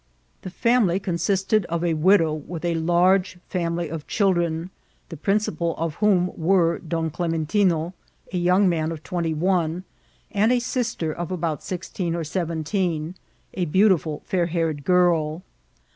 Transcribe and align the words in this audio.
The 0.41 0.49
femily 0.49 0.99
consisted 0.99 1.63
of 1.65 1.83
a 1.83 1.93
widow 1.93 2.33
with 2.33 2.65
a 2.65 2.73
large 2.73 3.37
family 3.47 3.87
of 3.87 4.07
childieni 4.07 4.71
the 5.09 5.15
principal 5.15 5.75
of 5.77 5.93
whom 6.01 6.31
were 6.35 6.79
Don 6.79 7.11
Clementinoi 7.11 7.93
a 8.33 8.37
young 8.39 8.67
man 8.67 8.91
of 8.91 9.03
twenty 9.03 9.35
one, 9.35 9.83
and 10.31 10.51
a 10.51 10.57
sister 10.57 11.13
of 11.13 11.29
about 11.31 11.61
sixteen 11.61 12.15
or 12.15 12.23
seventeeni 12.23 13.13
a 13.53 13.65
beautiful 13.65 14.23
fair 14.25 14.47
haired 14.47 14.83
girl. 14.83 15.43